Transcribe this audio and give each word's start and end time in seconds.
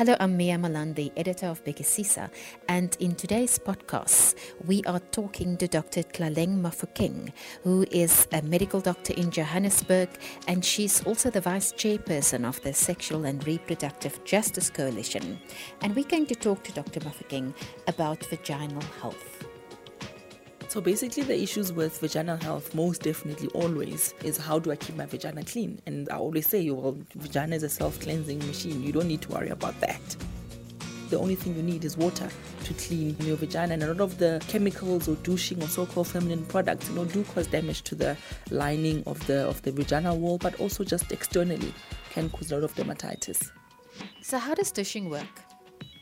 Hello, 0.00 0.16
I'm 0.18 0.34
Mia 0.34 0.56
Malandi, 0.56 1.12
editor 1.14 1.48
of 1.48 1.62
Bhekisisa, 1.62 2.30
and 2.70 2.96
in 3.00 3.14
today's 3.14 3.58
podcast, 3.58 4.34
we 4.64 4.82
are 4.84 4.98
talking 4.98 5.58
to 5.58 5.68
Dr. 5.68 6.02
Tlaleng 6.04 6.62
Mofokeng, 6.62 7.30
who 7.64 7.84
is 7.90 8.26
a 8.32 8.40
medical 8.40 8.80
doctor 8.80 9.12
in 9.12 9.30
Johannesburg, 9.30 10.08
and 10.48 10.64
she's 10.64 11.04
also 11.04 11.28
the 11.28 11.42
vice 11.42 11.74
chairperson 11.74 12.48
of 12.48 12.58
the 12.62 12.72
Sexual 12.72 13.26
and 13.26 13.46
Reproductive 13.46 14.24
Justice 14.24 14.70
Coalition. 14.70 15.38
And 15.82 15.94
we're 15.94 16.08
going 16.08 16.24
to 16.28 16.34
talk 16.34 16.64
to 16.64 16.72
Dr. 16.72 17.00
Mofokeng 17.00 17.52
about 17.86 18.24
vaginal 18.24 18.80
health. 19.02 19.39
So 20.70 20.80
basically, 20.80 21.24
the 21.24 21.36
issues 21.36 21.72
with 21.72 21.98
vaginal 21.98 22.36
health, 22.36 22.76
most 22.76 23.02
definitely 23.02 23.48
always, 23.54 24.14
is 24.22 24.36
how 24.36 24.60
do 24.60 24.70
I 24.70 24.76
keep 24.76 24.94
my 24.94 25.04
vagina 25.04 25.42
clean? 25.42 25.82
And 25.84 26.08
I 26.10 26.16
always 26.16 26.46
say, 26.46 26.70
well, 26.70 26.96
vagina 27.16 27.56
is 27.56 27.64
a 27.64 27.68
self 27.68 27.98
cleansing 27.98 28.38
machine. 28.46 28.80
You 28.80 28.92
don't 28.92 29.08
need 29.08 29.20
to 29.22 29.32
worry 29.32 29.48
about 29.48 29.80
that. 29.80 30.00
The 31.08 31.18
only 31.18 31.34
thing 31.34 31.56
you 31.56 31.62
need 31.64 31.84
is 31.84 31.96
water 31.96 32.30
to 32.62 32.74
clean 32.74 33.16
your 33.18 33.36
vagina. 33.36 33.74
And 33.74 33.82
a 33.82 33.88
lot 33.88 34.00
of 34.00 34.18
the 34.18 34.40
chemicals 34.46 35.08
or 35.08 35.16
douching 35.24 35.60
or 35.60 35.66
so-called 35.66 36.06
feminine 36.06 36.46
products, 36.46 36.88
you 36.88 36.94
know, 36.94 37.04
do 37.04 37.24
cause 37.24 37.48
damage 37.48 37.82
to 37.82 37.96
the 37.96 38.16
lining 38.52 39.02
of 39.08 39.26
the 39.26 39.48
of 39.48 39.60
the 39.62 39.72
vaginal 39.72 40.18
wall, 40.18 40.38
but 40.38 40.54
also 40.60 40.84
just 40.84 41.10
externally 41.10 41.74
can 42.10 42.30
cause 42.30 42.52
a 42.52 42.54
lot 42.54 42.62
of 42.62 42.72
dermatitis. 42.76 43.50
So, 44.22 44.38
how 44.38 44.54
does 44.54 44.70
douching 44.70 45.10
work? 45.10 45.49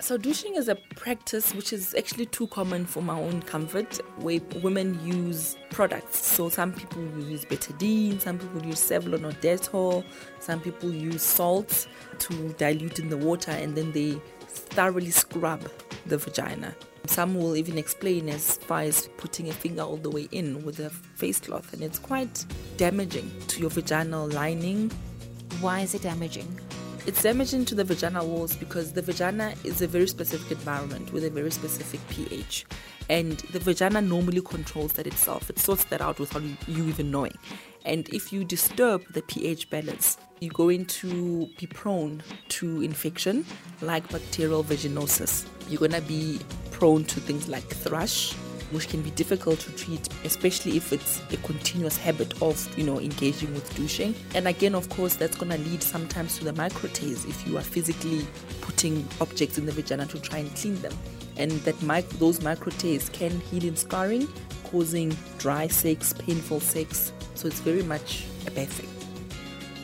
So, 0.00 0.16
douching 0.16 0.54
is 0.54 0.68
a 0.68 0.76
practice 0.96 1.54
which 1.54 1.74
is 1.74 1.94
actually 1.94 2.24
too 2.26 2.46
common 2.46 2.86
for 2.86 3.02
my 3.02 3.18
own 3.18 3.42
comfort, 3.42 4.00
where 4.16 4.40
women 4.62 4.98
use 5.04 5.56
products. 5.70 6.24
So, 6.24 6.48
some 6.48 6.72
people 6.72 7.02
use 7.20 7.44
betadine, 7.44 8.18
some 8.18 8.38
people 8.38 8.64
use 8.64 8.80
Savlon 8.80 9.28
or 9.28 9.32
Dettol, 9.40 10.02
some 10.38 10.58
people 10.60 10.90
use 10.90 11.22
salt 11.22 11.86
to 12.18 12.48
dilute 12.54 12.98
in 12.98 13.10
the 13.10 13.16
water, 13.18 13.50
and 13.50 13.76
then 13.76 13.92
they 13.92 14.18
thoroughly 14.48 15.10
scrub 15.10 15.70
the 16.06 16.16
vagina. 16.16 16.74
Some 17.06 17.34
will 17.34 17.54
even 17.54 17.76
explain 17.76 18.30
as 18.30 18.56
far 18.56 18.80
as 18.80 19.08
putting 19.18 19.50
a 19.50 19.52
finger 19.52 19.82
all 19.82 19.98
the 19.98 20.10
way 20.10 20.28
in 20.32 20.64
with 20.64 20.80
a 20.80 20.88
face 20.88 21.40
cloth, 21.40 21.74
and 21.74 21.82
it's 21.82 21.98
quite 21.98 22.46
damaging 22.78 23.30
to 23.48 23.60
your 23.60 23.70
vaginal 23.70 24.28
lining. 24.28 24.90
Why 25.60 25.80
is 25.80 25.94
it 25.94 26.02
damaging? 26.02 26.58
It's 27.06 27.22
damaging 27.22 27.64
to 27.64 27.74
the 27.74 27.82
vagina 27.82 28.22
walls 28.22 28.54
because 28.54 28.92
the 28.92 29.00
vagina 29.00 29.54
is 29.64 29.80
a 29.80 29.86
very 29.86 30.06
specific 30.06 30.50
environment 30.52 31.12
with 31.12 31.24
a 31.24 31.30
very 31.30 31.50
specific 31.50 32.00
pH. 32.08 32.66
And 33.08 33.38
the 33.52 33.58
vagina 33.58 34.02
normally 34.02 34.42
controls 34.42 34.92
that 34.92 35.06
itself. 35.06 35.48
It 35.48 35.58
sorts 35.58 35.84
that 35.84 36.00
out 36.00 36.18
without 36.18 36.42
you 36.68 36.84
even 36.84 37.10
knowing. 37.10 37.36
And 37.84 38.08
if 38.10 38.32
you 38.32 38.44
disturb 38.44 39.02
the 39.14 39.22
pH 39.22 39.70
balance, 39.70 40.18
you're 40.40 40.52
going 40.52 40.86
to 40.86 41.46
be 41.58 41.66
prone 41.66 42.22
to 42.50 42.82
infection 42.82 43.46
like 43.80 44.08
bacterial 44.10 44.62
vaginosis. 44.62 45.46
You're 45.68 45.78
going 45.78 45.92
to 45.92 46.02
be 46.02 46.38
prone 46.70 47.04
to 47.04 47.20
things 47.20 47.48
like 47.48 47.64
thrush, 47.64 48.34
which 48.70 48.88
can 48.88 49.02
be 49.02 49.10
difficult 49.10 49.60
to 49.60 49.72
treat, 49.72 50.08
especially 50.24 50.76
if 50.76 50.92
it's 50.92 51.20
a 51.32 51.36
continuous 51.38 51.96
habit 51.96 52.40
of, 52.42 52.78
you 52.78 52.84
know, 52.84 52.98
engaging 53.00 53.52
with 53.52 53.74
douching. 53.76 54.14
And 54.34 54.48
again, 54.48 54.74
of 54.74 54.88
course, 54.88 55.16
that's 55.16 55.36
going 55.36 55.52
to 55.52 55.58
lead 55.58 55.82
sometimes 55.82 56.38
to 56.38 56.44
the 56.44 56.52
microtears 56.52 57.28
if 57.28 57.46
you 57.46 57.56
are 57.58 57.62
physically 57.62 58.26
putting 58.60 59.06
objects 59.20 59.58
in 59.58 59.66
the 59.66 59.72
vagina 59.72 60.06
to 60.06 60.20
try 60.20 60.38
and 60.38 60.54
clean 60.56 60.80
them. 60.82 60.92
And 61.36 61.52
that 61.62 61.80
mic- 61.82 62.08
those 62.18 62.40
microtears 62.40 63.12
can 63.12 63.40
heal 63.40 63.64
in 63.64 63.76
scarring, 63.76 64.28
causing 64.64 65.16
dry 65.38 65.68
sex, 65.68 66.12
painful 66.12 66.60
sex. 66.60 67.12
So 67.34 67.48
it's 67.48 67.60
very 67.60 67.82
much 67.82 68.24
a 68.46 68.50
bad 68.50 68.68
thing. 68.68 68.88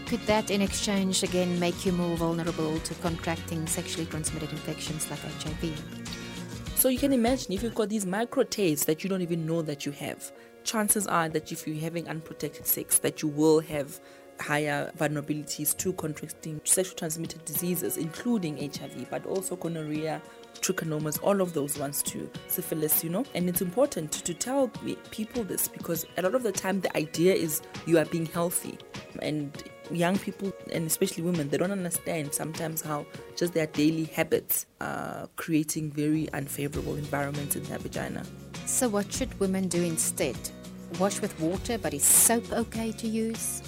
Could 0.07 0.21
that, 0.27 0.51
in 0.53 0.63
exchange, 0.63 1.25
again 1.25 1.59
make 1.59 1.85
you 1.85 1.91
more 1.91 2.17
vulnerable 2.17 2.79
to 2.79 2.95
contracting 2.97 3.67
sexually 3.67 4.07
transmitted 4.07 4.53
infections 4.53 5.11
like 5.11 5.19
HIV? 5.19 6.16
So 6.77 6.91
you 6.91 6.99
can 6.99 7.15
imagine 7.15 7.53
if 7.53 7.63
you've 7.63 7.75
got 7.75 7.89
these 7.89 8.05
micro 8.05 8.45
that 8.45 8.99
you 9.03 9.09
don't 9.09 9.23
even 9.23 9.47
know 9.47 9.63
that 9.63 9.87
you 9.87 9.93
have, 9.93 10.31
chances 10.63 11.07
are 11.07 11.27
that 11.31 11.51
if 11.51 11.67
you're 11.67 11.81
having 11.81 12.07
unprotected 12.07 12.67
sex, 12.67 12.99
that 12.99 13.23
you 13.23 13.29
will 13.29 13.61
have 13.61 13.99
higher 14.39 14.93
vulnerabilities 14.99 15.75
to 15.79 15.95
contracting 15.95 16.61
sexually 16.65 16.97
transmitted 16.97 17.43
diseases, 17.47 17.97
including 17.97 18.59
HIV, 18.59 19.09
but 19.09 19.25
also 19.25 19.57
gonorrhea, 19.57 20.21
trichomonas, 20.61 21.19
all 21.23 21.41
of 21.41 21.55
those 21.55 21.79
ones 21.79 22.03
too, 22.03 22.31
syphilis, 22.47 23.03
you 23.03 23.09
know. 23.09 23.25
And 23.35 23.49
it's 23.49 23.63
important 23.63 24.13
to 24.13 24.35
tell 24.35 24.69
people 25.11 25.45
this 25.45 25.69
because 25.69 26.05
a 26.19 26.23
lot 26.23 26.35
of 26.35 26.43
the 26.43 26.53
time 26.53 26.83
the 26.83 26.95
idea 26.95 27.35
is 27.35 27.63
you 27.87 27.97
are 27.97 28.05
being 28.05 28.27
healthy, 28.27 28.79
and 29.23 29.51
young 29.91 30.19
people 30.19 30.53
and 30.73 30.87
especially 30.87 31.23
women 31.23 31.49
they 31.49 31.57
don't 31.57 31.73
understand 31.73 32.33
sometimes 32.35 32.81
how 32.81 33.07
just 33.37 33.53
their 33.55 33.67
daily 33.69 34.05
habits 34.05 34.67
are 34.81 35.29
creating 35.37 35.91
very 35.91 36.29
unfavorable 36.33 36.97
environments 36.97 37.57
in 37.57 37.63
their 37.65 37.79
vagina 37.79 38.25
so 38.67 38.89
what 38.89 39.13
should 39.13 39.39
women 39.39 39.69
do 39.69 39.83
instead? 39.85 40.37
Wash 40.99 41.21
with 41.21 41.39
water 41.41 41.79
but 41.79 41.95
is 41.95 42.03
soap 42.03 42.53
okay 42.53 42.91
to 42.93 43.07
use 43.07 43.63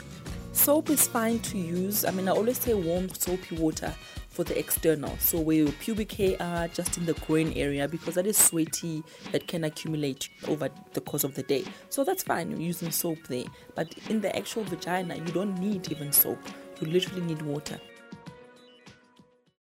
soap 0.59 0.91
is 0.91 1.07
fine 1.07 1.39
to 1.39 1.57
use 1.57 2.05
i 2.05 2.11
mean 2.11 2.29
i 2.29 2.33
always 2.33 2.59
say 2.59 2.75
warm 2.75 3.09
soapy 3.09 3.57
water 3.57 3.95
for 4.39 4.45
the 4.45 4.57
external. 4.57 5.17
So 5.19 5.41
where 5.41 5.57
your 5.57 5.73
pubic 5.73 6.13
hair 6.13 6.37
are 6.39 6.69
just 6.69 6.97
in 6.97 7.07
the 7.07 7.15
groin 7.15 7.53
area 7.55 7.89
because 7.89 8.15
that 8.15 8.25
is 8.25 8.37
sweaty 8.39 9.03
that 9.33 9.49
can 9.49 9.65
accumulate 9.65 10.29
over 10.47 10.69
the 10.93 11.01
course 11.01 11.25
of 11.25 11.35
the 11.35 11.43
day. 11.43 11.65
So 11.89 12.05
that's 12.05 12.23
fine 12.23 12.49
you're 12.53 12.61
using 12.61 12.93
soap 12.93 13.19
there. 13.29 13.47
But 13.75 13.93
in 14.09 14.21
the 14.21 14.35
actual 14.37 14.63
vagina 14.63 15.17
you 15.17 15.33
don't 15.33 15.59
need 15.59 15.91
even 15.91 16.13
soap. 16.13 16.39
You 16.81 16.87
literally 16.87 17.23
need 17.23 17.43
water. 17.43 17.81